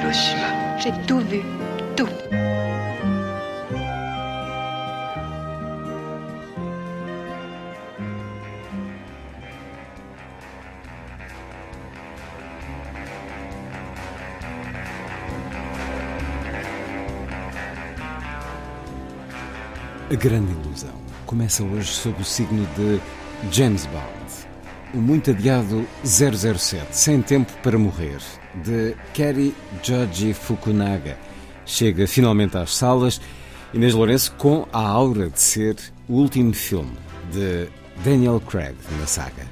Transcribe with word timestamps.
Hiroshima. 0.00 0.78
J'ai 0.78 0.92
tout 1.06 1.20
vu. 1.20 1.42
Tout. 1.94 2.08
A 20.10 20.14
grande 20.16 20.50
ilusão 20.52 20.90
começa 21.26 21.62
hoje 21.62 21.92
sob 21.92 22.20
o 22.20 22.24
signo 22.24 22.66
de 22.74 23.00
James 23.52 23.86
Bond. 23.86 24.19
O 24.92 24.96
muito 24.96 25.30
adiado 25.30 25.86
007, 26.04 26.84
Sem 26.90 27.22
Tempo 27.22 27.52
para 27.62 27.78
Morrer, 27.78 28.18
de 28.64 28.96
Kerry 29.14 29.54
Joji 29.84 30.34
Fukunaga, 30.34 31.16
chega 31.64 32.08
finalmente 32.08 32.56
às 32.56 32.74
salas. 32.74 33.20
Inês 33.72 33.94
Lourenço 33.94 34.32
com 34.32 34.66
a 34.72 34.80
aura 34.80 35.30
de 35.30 35.40
ser 35.40 35.76
o 36.08 36.14
último 36.14 36.52
filme 36.52 36.90
de 37.32 37.68
Daniel 38.02 38.40
Craig 38.40 38.74
na 38.98 39.06
saga. 39.06 39.46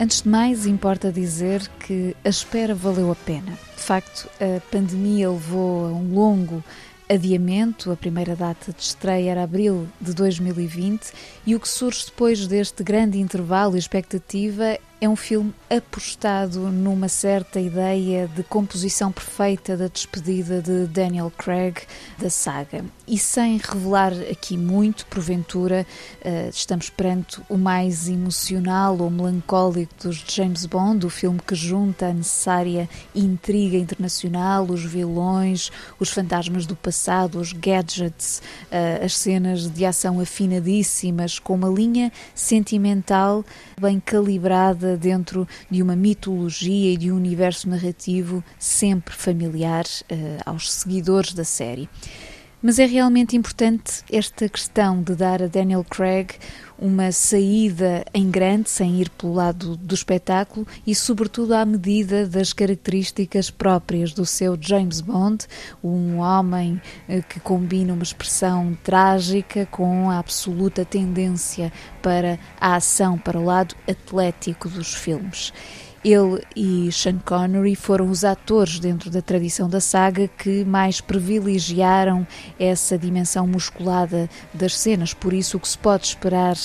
Antes 0.00 0.22
de 0.22 0.28
mais, 0.28 0.66
importa 0.66 1.12
dizer 1.12 1.62
que 1.78 2.16
a 2.24 2.28
espera 2.28 2.74
valeu 2.74 3.12
a 3.12 3.14
pena. 3.14 3.52
De 3.76 3.82
facto, 3.82 4.28
a 4.40 4.60
pandemia 4.72 5.30
levou 5.30 5.86
a 5.86 5.88
um 5.90 6.12
longo 6.12 6.64
adiamento. 7.12 7.92
A 7.92 7.96
primeira 7.96 8.34
data 8.34 8.72
de 8.72 8.82
estreia 8.82 9.30
era 9.30 9.42
abril 9.42 9.86
de 10.00 10.12
2020 10.14 11.12
e 11.46 11.54
o 11.54 11.60
que 11.60 11.68
surge 11.68 12.06
depois 12.06 12.46
deste 12.46 12.82
grande 12.82 13.18
intervalo 13.18 13.76
e 13.76 13.78
expectativa 13.78 14.78
é 15.02 15.08
um 15.08 15.16
filme 15.16 15.52
apostado 15.68 16.60
numa 16.70 17.08
certa 17.08 17.58
ideia 17.58 18.28
de 18.28 18.44
composição 18.44 19.10
perfeita 19.10 19.76
da 19.76 19.88
despedida 19.88 20.62
de 20.62 20.86
Daniel 20.86 21.32
Craig 21.36 21.74
da 22.20 22.30
saga. 22.30 22.84
E 23.04 23.18
sem 23.18 23.56
revelar 23.56 24.12
aqui 24.30 24.56
muito, 24.56 25.04
porventura, 25.06 25.84
eh, 26.22 26.48
estamos 26.52 26.88
perante 26.88 27.40
o 27.48 27.58
mais 27.58 28.08
emocional 28.08 28.96
ou 28.96 29.10
melancólico 29.10 29.92
dos 30.04 30.24
James 30.28 30.66
Bond, 30.66 31.04
o 31.04 31.10
filme 31.10 31.40
que 31.44 31.56
junta 31.56 32.06
a 32.06 32.12
necessária 32.12 32.88
intriga 33.12 33.76
internacional, 33.76 34.64
os 34.70 34.84
vilões, 34.84 35.72
os 35.98 36.10
fantasmas 36.10 36.64
do 36.64 36.76
passado, 36.76 37.40
os 37.40 37.52
gadgets, 37.52 38.40
eh, 38.70 39.00
as 39.02 39.16
cenas 39.16 39.68
de 39.68 39.84
ação 39.84 40.20
afinadíssimas, 40.20 41.40
com 41.40 41.56
uma 41.56 41.68
linha 41.68 42.12
sentimental 42.36 43.44
bem 43.80 43.98
calibrada 43.98 44.91
dentro 44.96 45.46
de 45.70 45.82
uma 45.82 45.96
mitologia 45.96 46.92
e 46.92 46.96
de 46.96 47.10
um 47.10 47.16
universo 47.16 47.68
narrativo 47.68 48.42
sempre 48.58 49.14
familiar 49.14 49.84
uh, 49.84 50.42
aos 50.44 50.70
seguidores 50.70 51.34
da 51.34 51.44
série. 51.44 51.88
Mas 52.62 52.78
é 52.78 52.86
realmente 52.86 53.36
importante 53.36 54.04
esta 54.10 54.48
questão 54.48 55.02
de 55.02 55.16
dar 55.16 55.42
a 55.42 55.48
Daniel 55.48 55.84
Craig 55.84 56.34
uma 56.82 57.12
saída 57.12 58.04
em 58.12 58.28
grande, 58.28 58.68
sem 58.68 59.00
ir 59.00 59.08
pelo 59.10 59.34
lado 59.34 59.76
do 59.76 59.94
espetáculo 59.94 60.66
e, 60.84 60.96
sobretudo, 60.96 61.54
à 61.54 61.64
medida 61.64 62.26
das 62.26 62.52
características 62.52 63.50
próprias 63.50 64.12
do 64.12 64.26
seu 64.26 64.58
James 64.60 65.00
Bond, 65.00 65.46
um 65.82 66.16
homem 66.18 66.82
eh, 67.08 67.22
que 67.22 67.38
combina 67.38 67.94
uma 67.94 68.02
expressão 68.02 68.76
trágica 68.82 69.64
com 69.66 70.10
a 70.10 70.18
absoluta 70.18 70.84
tendência 70.84 71.72
para 72.02 72.36
a 72.60 72.74
ação, 72.74 73.16
para 73.16 73.38
o 73.38 73.44
lado 73.44 73.76
atlético 73.88 74.68
dos 74.68 74.92
filmes. 74.92 75.52
Ele 76.04 76.42
e 76.56 76.90
Sean 76.90 77.18
Connery 77.24 77.76
foram 77.76 78.10
os 78.10 78.24
atores 78.24 78.80
dentro 78.80 79.08
da 79.08 79.22
tradição 79.22 79.68
da 79.68 79.80
saga 79.80 80.26
que 80.26 80.64
mais 80.64 81.00
privilegiaram 81.00 82.26
essa 82.58 82.98
dimensão 82.98 83.46
musculada 83.46 84.28
das 84.52 84.76
cenas. 84.76 85.14
Por 85.14 85.32
isso, 85.32 85.56
o 85.56 85.60
que 85.60 85.68
se 85.68 85.78
pode 85.78 86.06
esperar 86.06 86.56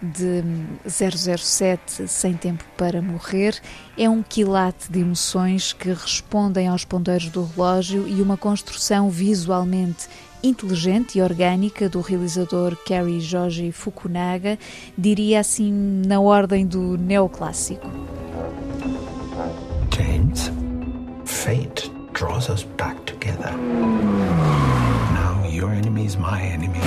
de 0.00 0.42
007 0.88 2.08
Sem 2.08 2.34
Tempo 2.34 2.64
para 2.76 3.02
Morrer 3.02 3.60
é 3.98 4.08
um 4.08 4.22
quilate 4.22 4.90
de 4.90 5.00
emoções 5.00 5.74
que 5.74 5.90
respondem 5.90 6.66
aos 6.66 6.86
ponteiros 6.86 7.28
do 7.28 7.44
relógio 7.44 8.08
e 8.08 8.22
uma 8.22 8.38
construção 8.38 9.10
visualmente 9.10 10.08
inteligente 10.42 11.18
e 11.18 11.22
orgânica 11.22 11.88
do 11.88 12.00
realizador 12.00 12.76
Kerry 12.84 13.20
Joji 13.20 13.72
Fukunaga, 13.72 14.58
diria 14.96 15.40
assim 15.40 15.72
na 16.06 16.20
ordem 16.20 16.66
do 16.66 16.96
neoclássico. 16.96 17.90
James, 21.46 21.58
fate 21.58 21.90
draws 22.12 22.50
us 22.50 22.64
back 22.64 23.04
together. 23.06 23.56
Now 25.12 25.46
your 25.48 25.70
enemy 25.70 26.06
is 26.06 26.16
my 26.16 26.42
enemy. 26.42 26.80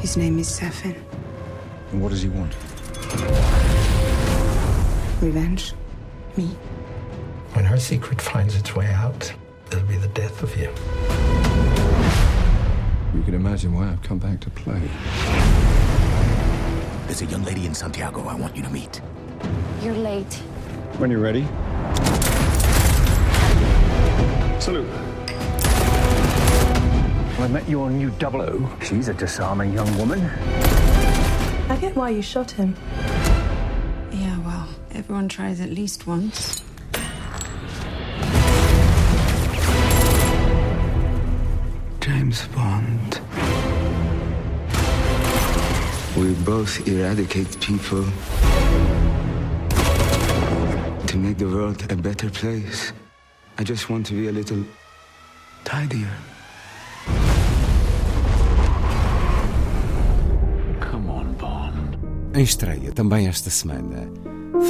His 0.00 0.16
name 0.16 0.38
is 0.38 0.48
Sefin. 0.48 0.96
And 1.90 2.02
what 2.02 2.10
does 2.10 2.22
he 2.22 2.28
want? 2.28 2.54
Revenge? 5.20 5.74
Me? 6.36 6.46
When 7.52 7.64
her 7.64 7.78
secret 7.78 8.20
finds 8.20 8.56
its 8.56 8.74
way 8.74 8.86
out, 8.86 9.32
there'll 9.68 9.86
be 9.86 9.96
the 9.96 10.08
death 10.08 10.42
of 10.42 10.56
you. 10.56 10.70
You 13.14 13.22
can 13.24 13.34
imagine 13.34 13.74
why 13.74 13.90
I've 13.90 14.02
come 14.02 14.18
back 14.18 14.40
to 14.40 14.50
play. 14.50 14.80
There's 17.06 17.20
a 17.20 17.26
young 17.26 17.44
lady 17.44 17.66
in 17.66 17.74
Santiago 17.74 18.22
I 18.26 18.34
want 18.34 18.56
you 18.56 18.62
to 18.62 18.70
meet. 18.70 19.02
You're 19.82 19.94
late. 19.94 20.42
When 20.98 21.10
you're 21.10 21.20
ready. 21.20 21.46
Salute. 24.60 24.88
I 27.40 27.48
met 27.48 27.68
your 27.68 27.90
new 27.90 28.10
double 28.20 28.42
O. 28.42 28.78
She's 28.82 29.08
a 29.08 29.14
disarming 29.14 29.72
young 29.72 29.98
woman. 29.98 30.20
I 31.68 31.76
get 31.80 31.96
why 31.96 32.10
you 32.10 32.22
shot 32.22 32.52
him. 32.52 32.76
Yeah, 34.12 34.38
well, 34.46 34.68
everyone 34.92 35.28
tries 35.28 35.60
at 35.60 35.70
least 35.70 36.06
once. 36.06 36.62
James 42.00 42.46
Bond. 42.48 43.20
We 46.16 46.34
both 46.44 46.86
eradicate 46.86 47.58
people 47.60 48.04
to 51.12 51.18
make 51.18 51.36
the 51.36 51.44
world 51.44 51.76
a 51.92 51.96
better 51.96 52.30
place. 52.30 52.90
I 53.58 53.64
just 53.64 53.90
want 53.90 54.06
to 54.06 54.14
be 54.14 54.28
a 54.28 54.32
little 54.32 54.64
tidier. 55.62 56.08
Come 60.80 61.10
on, 61.10 61.34
Bond. 61.34 61.98
Em 62.34 62.42
estreia 62.42 62.92
também 62.92 63.28
esta 63.28 63.50
semana, 63.50 64.08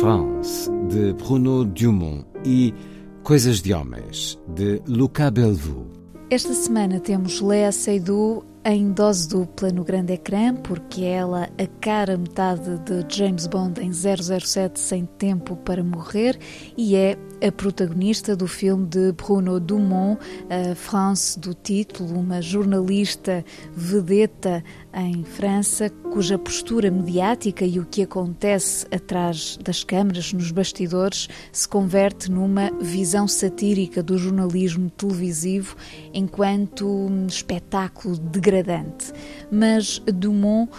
France, 0.00 0.68
de 0.88 1.12
Bruno 1.12 1.64
Dumont 1.64 2.26
e 2.44 2.74
Coisas 3.22 3.62
de 3.62 3.72
Homens, 3.72 4.36
de 4.48 4.82
Luca 4.88 5.30
Bellevue. 5.30 5.86
Esta 6.28 6.54
semana 6.54 6.98
temos 6.98 7.40
Lea 7.40 7.70
Seydoux 7.70 8.44
em 8.64 8.92
dose 8.92 9.28
dupla 9.28 9.70
no 9.70 9.82
grande 9.82 10.12
ecrã, 10.12 10.54
porque 10.54 11.02
ela 11.02 11.48
a 11.58 11.66
cara 11.80 12.16
metade 12.16 12.78
de 12.80 13.04
James 13.14 13.46
Bond 13.46 13.80
em 13.80 13.90
007 13.92 14.78
Sem 14.78 15.04
Tempo 15.04 15.56
para 15.56 15.82
Morrer 15.82 16.38
e 16.76 16.94
é 16.94 17.18
a 17.44 17.50
protagonista 17.50 18.36
do 18.36 18.46
filme 18.46 18.86
de 18.86 19.12
Bruno 19.12 19.58
Dumont, 19.58 20.20
a 20.48 20.74
France 20.76 21.38
do 21.38 21.52
título, 21.54 22.20
uma 22.20 22.40
jornalista 22.40 23.44
vedeta 23.74 24.62
em 24.94 25.24
França, 25.24 25.90
cuja 26.12 26.38
postura 26.38 26.90
mediática 26.90 27.64
e 27.64 27.80
o 27.80 27.86
que 27.86 28.02
acontece 28.02 28.86
atrás 28.94 29.58
das 29.62 29.82
câmaras, 29.82 30.32
nos 30.32 30.52
bastidores, 30.52 31.28
se 31.50 31.66
converte 31.66 32.30
numa 32.30 32.70
visão 32.80 33.26
satírica 33.26 34.02
do 34.02 34.16
jornalismo 34.16 34.88
televisivo 34.90 35.74
enquanto 36.14 37.10
espetáculo 37.26 38.18
de 38.18 38.40
degradante. 38.52 39.12
Mas 39.50 39.98
Dumont, 40.00 40.70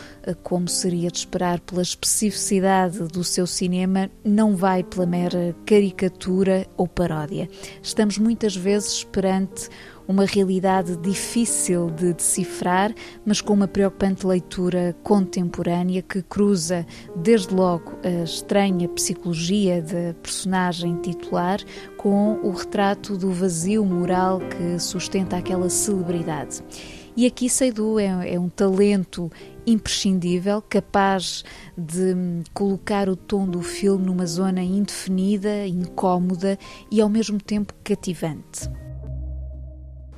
como 0.44 0.68
seria 0.68 1.10
de 1.10 1.18
esperar 1.18 1.60
pela 1.60 1.82
especificidade 1.82 3.00
do 3.00 3.24
seu 3.24 3.48
cinema, 3.48 4.10
não 4.24 4.56
vai 4.56 4.84
pela 4.84 5.06
mera 5.06 5.56
caricatura 5.66 6.68
ou 6.78 6.88
paródia. 6.88 7.50
Estamos 7.82 8.18
muitas 8.18 8.56
vezes 8.56 9.04
perante 9.04 9.70
uma 10.06 10.26
realidade 10.26 10.98
difícil 10.98 11.90
de 11.90 12.14
decifrar, 12.14 12.94
mas 13.26 13.40
com 13.40 13.54
uma 13.54 13.70
preocupante 13.70 14.28
leitura 14.28 14.94
contemporânea 15.02 16.02
que 16.02 16.22
cruza, 16.22 16.86
desde 17.16 17.54
logo, 17.54 17.94
a 18.04 18.24
estranha 18.24 18.90
psicologia 18.90 19.82
da 19.82 20.14
personagem 20.22 20.98
titular 20.98 21.62
com 21.98 22.38
o 22.44 22.52
retrato 22.52 23.18
do 23.18 23.32
vazio 23.32 23.86
moral 23.86 24.40
que 24.40 24.78
sustenta 24.78 25.38
aquela 25.38 25.70
celebridade. 25.70 26.62
E 27.16 27.28
aqui 27.28 27.48
Seydoux 27.48 28.00
é, 28.00 28.34
é 28.34 28.40
um 28.40 28.50
talento 28.50 29.32
imprescindível, 29.68 30.62
capaz 30.62 31.44
de 31.78 32.16
colocar 32.54 33.08
o 33.08 33.16
tom 33.16 33.48
do 33.48 33.62
filme 33.62 34.06
numa 34.06 34.26
zona 34.26 34.64
indefinida, 34.64 35.68
incómoda 35.68 36.58
e 36.92 37.00
ao 37.00 37.10
mesmo 37.10 37.40
tempo 37.40 37.74
cativante. 37.84 38.68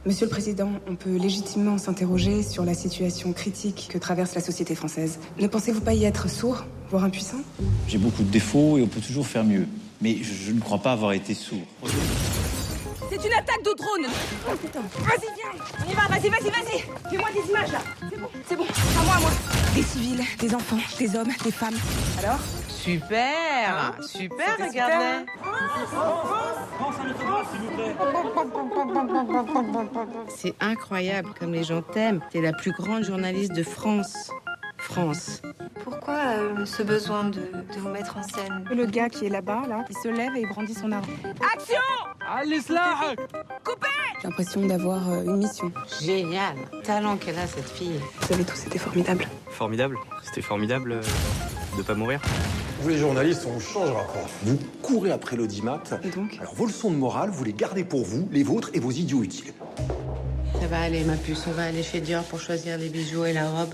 Monsieur 0.06 0.28
le 0.28 0.30
Président, 0.30 0.70
on 0.88 0.96
peut 0.96 1.18
légitimement 1.18 1.80
s'interroger 1.80 2.44
sur 2.44 2.64
la 2.64 2.76
situation 2.76 3.34
critique 3.34 3.88
que 3.90 3.98
traverse 3.98 4.36
la 4.36 4.42
société 4.42 4.76
française. 4.76 5.20
Ne 5.40 5.48
pensez-vous 5.48 5.82
pas 5.82 5.96
y 5.96 6.06
être 6.06 6.30
sourd, 6.30 6.64
voire 6.92 7.04
impuissant 7.04 7.40
J'ai 7.88 7.98
beaucoup 7.98 8.22
de 8.22 8.30
défauts 8.30 8.78
et 8.78 8.84
on 8.84 8.88
peut 8.88 9.02
toujours 9.02 9.26
faire 9.26 9.44
mieux. 9.44 9.66
Mais 10.02 10.18
je, 10.22 10.52
ne 10.52 10.60
crois 10.60 10.78
pas 10.78 10.92
avoir 10.92 11.14
été 11.14 11.34
sourd. 11.34 11.66
C'est 13.18 13.28
une 13.28 13.34
attaque 13.34 13.64
de 13.64 13.74
drone. 13.74 14.12
Vas-y, 14.46 15.34
viens. 15.36 15.64
On 15.80 15.90
y 15.90 15.94
va, 15.94 16.02
vas-y, 16.08 16.30
vas-y, 16.30 16.50
vas-y. 16.50 16.80
Fais-moi 17.10 17.30
des 17.34 17.50
images, 17.50 17.72
là. 17.72 17.80
C'est 18.10 18.18
bon, 18.20 18.28
c'est 18.46 18.56
bon, 18.58 18.66
à 19.00 19.04
moi, 19.06 19.16
à 19.16 19.20
moi. 19.20 19.30
Des 19.74 19.84
civils, 19.84 20.24
des 20.38 20.54
enfants, 20.54 20.78
des 21.00 21.16
hommes, 21.16 21.32
des 21.44 21.52
femmes. 21.52 21.76
Alors? 22.20 22.40
Super. 22.68 23.96
Super, 24.02 24.58
regarde 24.60 25.26
C'est 30.28 30.56
incroyable 30.60 31.30
comme 31.40 31.54
les 31.54 31.64
gens 31.64 31.82
t'aiment. 31.82 32.22
T'es 32.32 32.42
la 32.42 32.52
plus 32.52 32.74
grande 32.74 33.06
journaliste 33.06 33.54
de 33.54 33.64
France. 33.64 34.30
France. 34.78 35.42
Pourquoi 35.84 36.16
euh, 36.16 36.66
ce 36.66 36.84
besoin 36.84 37.26
de, 37.26 37.40
de, 37.40 37.80
vous 37.80 37.90
mettre 37.90 38.18
en 38.18 38.24
scène? 38.24 38.66
Le 38.70 38.86
gars 38.86 39.10
qui 39.10 39.26
est 39.26 39.30
là-bas, 39.30 39.64
là, 39.68 39.86
il 39.90 39.98
se 39.98 40.10
lève 40.10 40.36
et 40.36 40.42
il 40.42 40.50
brandit 40.50 40.74
son 40.74 40.92
arme. 40.92 41.06
Action 41.54 41.80
Allez, 42.28 42.60
Coupez 43.64 43.88
J'ai 44.22 44.28
l'impression 44.28 44.66
d'avoir 44.66 45.10
euh, 45.10 45.24
une 45.24 45.38
mission. 45.38 45.72
Génial. 46.02 46.56
Talent 46.84 47.18
qu'elle 47.18 47.38
a, 47.38 47.46
cette 47.46 47.70
fille. 47.70 48.00
Vous 48.22 48.34
avez 48.34 48.44
tous 48.44 48.66
été 48.66 48.80
formidables. 48.80 49.28
Formidable 49.50 49.98
C'était 50.24 50.42
formidable 50.42 50.94
euh, 50.94 51.02
de 51.78 51.84
pas 51.84 51.94
mourir 51.94 52.20
vous 52.82 52.90
les 52.90 52.98
journalistes, 52.98 53.48
on 53.48 53.60
changera 53.60 54.04
pas. 54.04 54.28
Vous 54.44 54.60
courez 54.84 55.10
après 55.10 55.38
l'audimat. 55.38 55.82
Et 56.04 56.10
donc 56.10 56.38
Alors 56.40 56.54
vos 56.54 56.66
leçons 56.66 56.92
de 56.92 56.98
morale, 56.98 57.30
vous 57.32 57.44
les 57.44 57.54
gardez 57.54 57.84
pour 57.84 58.04
vous, 58.04 58.28
les 58.32 58.44
vôtres 58.44 58.70
et 58.74 58.80
vos 58.80 58.92
idiots 58.92 59.24
utiles. 59.24 59.54
Ça 60.60 60.68
va 60.68 60.82
aller, 60.82 61.04
ma 61.04 61.16
puce. 61.16 61.46
On 61.48 61.52
va 61.52 61.64
aller 61.64 61.82
chez 61.82 62.02
Dior 62.02 62.24
pour 62.26 62.40
choisir 62.40 62.78
les 62.78 62.90
bijoux 62.90 63.26
et 63.26 63.34
la 63.34 63.50
robe. 63.50 63.74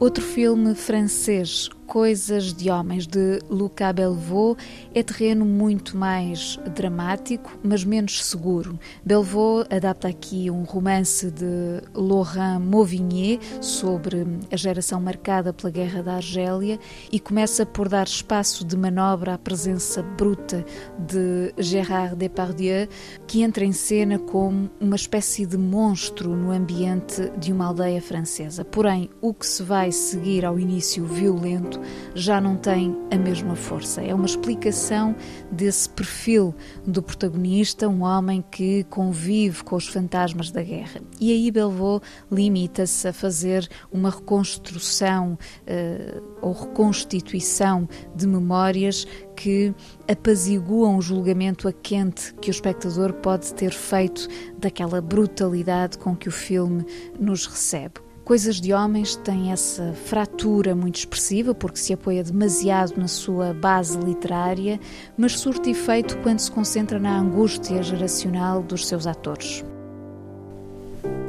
Outro 0.00 0.22
filme 0.22 0.74
francês, 0.74 1.68
Coisas 1.86 2.52
de 2.52 2.70
Homens, 2.70 3.06
de 3.06 3.38
Luca 3.48 3.92
Belvaux, 3.92 4.60
é 4.94 5.02
terreno 5.02 5.44
muito 5.44 5.96
mais 5.96 6.58
dramático, 6.74 7.58
mas 7.62 7.84
menos 7.84 8.24
seguro. 8.24 8.78
Belvaux 9.04 9.66
adapta 9.70 10.08
aqui 10.08 10.50
um 10.50 10.62
romance 10.64 11.30
de 11.30 11.82
Laurent 11.94 12.58
Mauvigné 12.58 13.38
sobre 13.60 14.26
a 14.50 14.56
geração 14.56 15.00
marcada 15.00 15.52
pela 15.52 15.70
Guerra 15.70 16.02
da 16.02 16.14
Argélia 16.14 16.78
e 17.12 17.20
começa 17.20 17.66
por 17.66 17.88
dar 17.88 18.06
espaço 18.06 18.64
de 18.64 18.76
manobra 18.76 19.34
à 19.34 19.38
presença 19.38 20.02
bruta 20.02 20.64
de 20.98 21.54
Gérard 21.58 22.16
Depardieu, 22.16 22.88
que 23.26 23.42
entra 23.42 23.64
em 23.64 23.72
cena 23.72 24.18
como 24.18 24.70
uma 24.80 24.96
espécie 24.96 25.46
de 25.46 25.58
monstro 25.58 26.34
no 26.34 26.50
ambiente 26.50 27.30
de 27.38 27.52
uma 27.52 27.66
aldeia 27.66 28.00
francesa. 28.00 28.64
Porém, 28.64 29.10
o 29.20 29.34
que 29.34 29.46
se 29.46 29.62
vai 29.62 29.92
seguir 29.92 30.44
ao 30.44 30.58
início 30.58 31.04
violento 31.04 31.73
já 32.14 32.40
não 32.40 32.56
tem 32.56 32.96
a 33.10 33.16
mesma 33.16 33.54
força. 33.56 34.02
É 34.02 34.14
uma 34.14 34.26
explicação 34.26 35.14
desse 35.50 35.88
perfil 35.88 36.54
do 36.86 37.02
protagonista, 37.02 37.88
um 37.88 38.02
homem 38.02 38.44
que 38.50 38.84
convive 38.84 39.62
com 39.64 39.76
os 39.76 39.88
fantasmas 39.88 40.50
da 40.50 40.62
guerra. 40.62 41.00
E 41.20 41.32
aí 41.32 41.50
Belvaux 41.50 42.04
limita-se 42.30 43.08
a 43.08 43.12
fazer 43.12 43.68
uma 43.92 44.10
reconstrução 44.10 45.38
uh, 45.62 46.22
ou 46.40 46.52
reconstituição 46.52 47.88
de 48.14 48.26
memórias 48.26 49.06
que 49.36 49.74
apaziguam 50.08 50.96
o 50.96 51.02
julgamento 51.02 51.68
a 51.68 51.72
quente 51.72 52.34
que 52.34 52.50
o 52.50 52.52
espectador 52.52 53.12
pode 53.14 53.52
ter 53.54 53.72
feito 53.72 54.28
daquela 54.58 55.00
brutalidade 55.00 55.98
com 55.98 56.14
que 56.16 56.28
o 56.28 56.32
filme 56.32 56.84
nos 57.18 57.46
recebe. 57.46 58.13
Coisas 58.24 58.58
de 58.58 58.72
Homens 58.72 59.16
tem 59.16 59.52
essa 59.52 59.92
fratura 59.92 60.74
muito 60.74 60.96
expressiva 60.96 61.54
porque 61.54 61.78
se 61.78 61.92
apoia 61.92 62.24
demasiado 62.24 62.96
na 62.96 63.06
sua 63.06 63.52
base 63.52 63.98
literária, 63.98 64.80
mas 65.14 65.38
surte 65.38 65.68
efeito 65.68 66.16
quando 66.22 66.38
se 66.38 66.50
concentra 66.50 66.98
na 66.98 67.18
angústia 67.18 67.82
geracional 67.82 68.62
dos 68.62 68.88
seus 68.88 69.06
atores. 69.06 69.62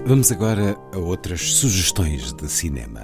Vamos 0.05 0.31
agora 0.31 0.77
a 0.93 0.97
outras 0.97 1.55
sugestões 1.55 2.31
de 2.31 2.49
cinema. 2.49 3.01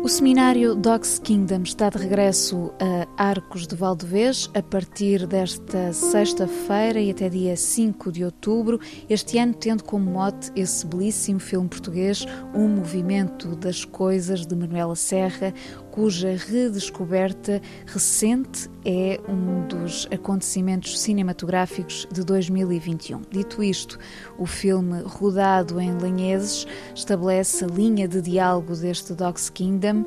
O 0.00 0.08
seminário 0.08 0.76
Dogs 0.76 1.20
Kingdom 1.20 1.62
está 1.62 1.90
de 1.90 1.98
regresso 1.98 2.72
a 2.80 3.28
Arcos 3.30 3.66
de 3.66 3.74
Valdevez 3.74 4.48
a 4.54 4.62
partir 4.62 5.26
desta 5.26 5.92
sexta-feira 5.92 7.00
e 7.00 7.10
até 7.10 7.28
dia 7.28 7.56
5 7.56 8.12
de 8.12 8.24
outubro, 8.24 8.80
este 9.10 9.38
ano 9.38 9.54
tendo 9.54 9.82
como 9.82 10.08
mote 10.08 10.52
esse 10.54 10.86
belíssimo 10.86 11.40
filme 11.40 11.68
português, 11.68 12.24
O 12.54 12.60
Movimento 12.60 13.56
das 13.56 13.84
Coisas, 13.84 14.46
de 14.46 14.54
Manuela 14.54 14.94
Serra, 14.94 15.52
cuja 15.98 16.36
redescoberta 16.36 17.60
recente 17.84 18.70
é 18.84 19.18
um 19.28 19.66
dos 19.66 20.06
acontecimentos 20.12 20.96
cinematográficos 21.00 22.06
de 22.12 22.22
2021. 22.22 23.22
Dito 23.28 23.60
isto, 23.64 23.98
o 24.38 24.46
filme 24.46 25.02
rodado 25.02 25.80
em 25.80 25.98
Lanheses 25.98 26.68
estabelece 26.94 27.64
a 27.64 27.66
linha 27.66 28.06
de 28.06 28.22
diálogo 28.22 28.76
deste 28.76 29.12
Dogs 29.12 29.50
Kingdom, 29.50 30.04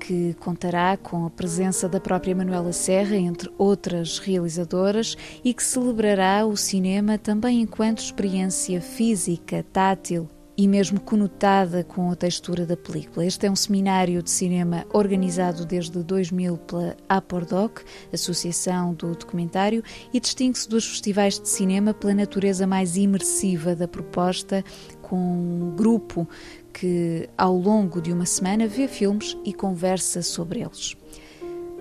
que 0.00 0.32
contará 0.40 0.96
com 0.96 1.26
a 1.26 1.30
presença 1.30 1.90
da 1.90 2.00
própria 2.00 2.34
Manuela 2.34 2.72
Serra, 2.72 3.16
entre 3.16 3.52
outras 3.58 4.18
realizadoras, 4.18 5.14
e 5.44 5.52
que 5.52 5.62
celebrará 5.62 6.46
o 6.46 6.56
cinema 6.56 7.18
também 7.18 7.60
enquanto 7.60 7.98
experiência 7.98 8.80
física, 8.80 9.62
tátil 9.62 10.26
e 10.56 10.68
mesmo 10.68 11.00
conotada 11.00 11.82
com 11.82 12.10
a 12.10 12.16
textura 12.16 12.64
da 12.64 12.76
película. 12.76 13.26
Este 13.26 13.46
é 13.46 13.50
um 13.50 13.56
seminário 13.56 14.22
de 14.22 14.30
cinema 14.30 14.86
organizado 14.92 15.64
desde 15.64 16.02
2000 16.02 16.56
pela 16.58 16.96
Apordoc, 17.08 17.82
Associação 18.12 18.94
do 18.94 19.14
Documentário, 19.14 19.82
e 20.12 20.20
distingue-se 20.20 20.68
dos 20.68 20.86
festivais 20.86 21.38
de 21.40 21.48
cinema 21.48 21.92
pela 21.92 22.14
natureza 22.14 22.66
mais 22.66 22.96
imersiva 22.96 23.74
da 23.74 23.88
proposta, 23.88 24.64
com 25.02 25.16
um 25.16 25.74
grupo 25.76 26.28
que, 26.72 27.28
ao 27.36 27.56
longo 27.56 28.00
de 28.00 28.12
uma 28.12 28.26
semana, 28.26 28.66
vê 28.66 28.88
filmes 28.88 29.36
e 29.44 29.52
conversa 29.52 30.22
sobre 30.22 30.60
eles. 30.60 30.96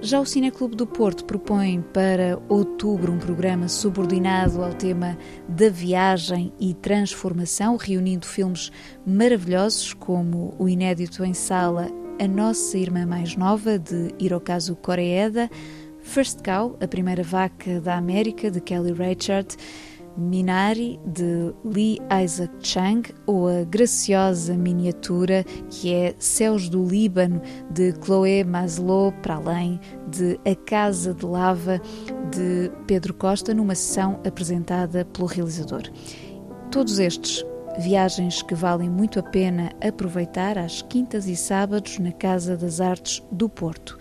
Já 0.04 0.20
o 0.20 0.26
Cineclube 0.26 0.76
do 0.76 0.86
Porto 0.86 1.24
propõe 1.24 1.82
para 1.94 2.38
outubro 2.50 3.10
um 3.10 3.18
programa 3.18 3.70
subordinado 3.70 4.62
ao 4.62 4.74
tema 4.74 5.18
da 5.48 5.70
viagem 5.70 6.52
e 6.60 6.74
transformação, 6.74 7.78
reunindo 7.78 8.28
filmes 8.28 8.70
maravilhosos 9.08 9.94
como 9.94 10.54
o 10.60 10.68
inédito 10.68 11.24
em 11.24 11.34
sala 11.34 11.90
A 12.20 12.28
Nossa 12.28 12.78
Irmã 12.78 13.06
Mais 13.06 13.38
Nova, 13.38 13.80
de 13.80 14.14
Hirokazu 14.20 14.76
Koreeda, 14.76 15.50
First 16.02 16.42
Cow, 16.44 16.78
a 16.82 16.88
primeira 16.88 17.24
vaca 17.24 17.80
da 17.80 17.96
América, 17.96 18.52
de 18.52 18.60
Kelly 18.60 18.92
Reichardt, 18.92 19.56
Minari, 20.18 21.00
de 21.06 21.54
Lee 21.66 22.00
Isaac 22.24 22.54
Chang, 22.62 23.14
ou 23.26 23.48
a 23.48 23.64
graciosa 23.64 24.56
miniatura 24.56 25.44
que 25.70 25.94
é 25.94 26.16
Céus 26.20 26.70
do 26.70 26.86
Líbano, 26.86 27.42
de 27.72 27.94
Chloé 28.04 28.44
Maslow, 28.44 29.12
para 29.22 29.36
além 29.36 29.80
de 30.08 30.40
A 30.46 30.56
Casa 30.56 31.14
de 31.14 31.26
Lava, 31.26 31.82
de 32.32 32.72
Pedro 32.86 33.14
Costa, 33.14 33.54
numa 33.54 33.76
sessão 33.76 34.20
apresentada 34.26 35.06
pelo 35.06 35.28
realizador. 35.28 35.84
Todos 36.72 37.00
estes 37.00 37.46
viagens 37.80 38.42
que 38.42 38.56
valem 38.56 38.90
muito 38.90 39.20
a 39.20 39.24
pena 39.24 39.72
aproveitar 39.82 40.58
às 40.58 40.82
quintas 40.82 41.28
e 41.28 41.36
sábados 41.36 41.98
na 42.00 42.12
Casa 42.12 42.56
das 42.56 42.80
Artes 42.80 43.24
do 43.32 43.50
Porto. 43.50 43.98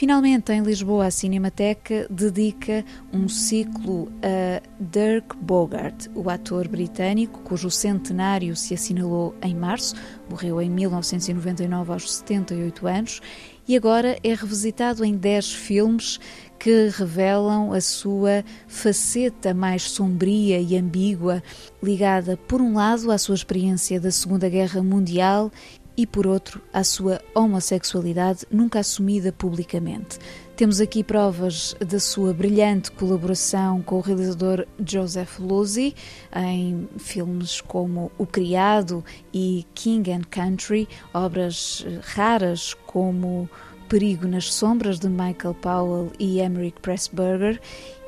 Finalmente, 0.00 0.50
em 0.50 0.62
Lisboa, 0.62 1.08
a 1.08 1.10
Cinemateca 1.10 2.06
dedica 2.08 2.82
um 3.12 3.28
ciclo 3.28 4.10
a 4.22 4.62
Dirk 4.80 5.36
Bogart, 5.36 6.06
o 6.14 6.30
ator 6.30 6.66
britânico 6.68 7.40
cujo 7.40 7.70
centenário 7.70 8.56
se 8.56 8.72
assinalou 8.72 9.34
em 9.42 9.54
março, 9.54 9.94
morreu 10.26 10.58
em 10.62 10.70
1999 10.70 11.92
aos 11.92 12.14
78 12.14 12.86
anos 12.86 13.20
e 13.68 13.76
agora 13.76 14.18
é 14.24 14.34
revisitado 14.34 15.04
em 15.04 15.14
10 15.14 15.52
filmes 15.52 16.18
que 16.58 16.88
revelam 16.88 17.72
a 17.72 17.80
sua 17.80 18.42
faceta 18.66 19.52
mais 19.52 19.82
sombria 19.82 20.60
e 20.60 20.76
ambígua, 20.76 21.42
ligada, 21.82 22.36
por 22.36 22.60
um 22.60 22.74
lado, 22.74 23.10
à 23.10 23.18
sua 23.18 23.34
experiência 23.34 24.00
da 24.00 24.10
Segunda 24.10 24.48
Guerra 24.48 24.82
Mundial 24.82 25.52
e, 26.00 26.06
por 26.06 26.26
outro, 26.26 26.62
à 26.72 26.82
sua 26.82 27.20
homossexualidade 27.34 28.46
nunca 28.50 28.78
assumida 28.78 29.30
publicamente. 29.30 30.18
Temos 30.56 30.80
aqui 30.80 31.04
provas 31.04 31.76
da 31.78 32.00
sua 32.00 32.32
brilhante 32.32 32.90
colaboração 32.90 33.82
com 33.82 33.96
o 33.96 34.00
realizador 34.00 34.66
Joseph 34.82 35.38
Losey 35.38 35.94
em 36.34 36.88
filmes 36.96 37.60
como 37.60 38.10
O 38.16 38.24
Criado 38.24 39.04
e 39.30 39.66
King 39.74 40.10
and 40.10 40.22
Country, 40.30 40.88
obras 41.12 41.84
raras 42.14 42.72
como 42.86 43.46
Perigo 43.86 44.26
nas 44.26 44.54
Sombras 44.54 44.98
de 44.98 45.08
Michael 45.10 45.54
Powell 45.60 46.12
e 46.18 46.40
Emmerich 46.40 46.80
Pressburger 46.80 47.60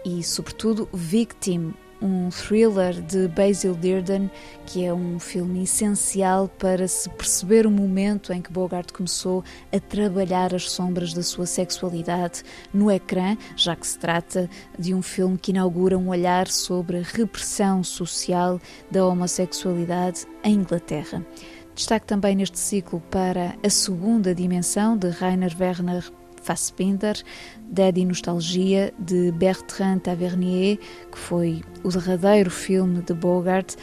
e, 0.03 0.23
sobretudo, 0.23 0.89
Victim, 0.95 1.75
um 2.03 2.29
thriller 2.31 3.01
de 3.01 3.29
Basil 3.29 3.75
Dearden, 3.75 4.31
que 4.67 4.85
é 4.85 4.93
um 4.93 5.19
filme 5.21 5.63
essencial 5.63 6.49
para 6.49 6.89
se 6.89 7.09
perceber 7.11 7.67
o 7.67 7.71
momento 7.71 8.33
em 8.33 8.43
que 8.43 8.53
Bogart 8.53 8.91
começou 8.93 9.45
a 9.73 9.79
trabalhar 9.79 10.55
as 10.55 10.71
sombras 10.71 11.15
da 11.15 11.23
sua 11.23 11.47
sexualidade 11.47 12.43
no 12.75 12.91
ecrã, 12.91 13.37
já 13.57 13.77
que 13.77 13.87
se 13.87 13.99
trata 13.99 14.51
de 14.79 14.93
um 14.93 15.01
filme 15.01 15.39
que 15.39 15.53
inaugura 15.53 15.97
um 15.97 16.09
olhar 16.09 16.49
sobre 16.49 16.99
a 16.99 17.03
repressão 17.03 17.85
social 17.85 18.61
da 18.91 19.07
homossexualidade 19.07 20.27
em 20.43 20.55
Inglaterra. 20.55 21.25
Destaque 21.75 22.07
também 22.07 22.37
neste 22.37 22.59
ciclo 22.59 23.01
para 23.11 23.55
a 23.65 23.71
segunda 23.71 24.35
dimensão 24.35 24.97
de 24.97 25.09
Rainer 25.09 25.57
Werner 25.59 26.13
Fassbinder, 26.43 27.17
Daddy 27.71 28.05
Nostalgia, 28.05 28.93
de 28.99 29.33
Bertrand 29.33 29.99
Tavernier, 30.01 30.79
que 31.11 31.19
foi 31.19 31.63
o 31.83 31.89
derradeiro 31.89 32.51
filme 32.51 33.03
de 33.03 33.15
Bogart, 33.15 33.75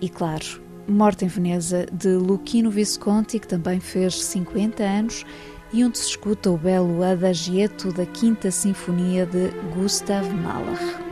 e 0.00 0.08
claro, 0.08 0.62
Morte 0.88 1.24
em 1.24 1.28
Veneza, 1.28 1.86
de 1.92 2.08
Luchino 2.08 2.70
Visconti, 2.70 3.38
que 3.38 3.46
também 3.46 3.78
fez 3.78 4.22
50 4.24 4.82
anos, 4.82 5.24
e 5.72 5.84
onde 5.84 5.98
se 5.98 6.08
escuta 6.08 6.50
o 6.50 6.58
belo 6.58 7.02
Adagietto 7.02 7.92
da 7.92 8.04
Quinta 8.04 8.50
Sinfonia 8.50 9.24
de 9.24 9.48
Gustav 9.74 10.28
Mahler. 10.28 11.11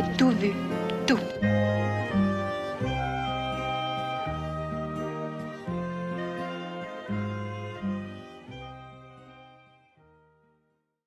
J'ai 0.00 0.16
tout 0.16 0.30
vu. 0.30 0.79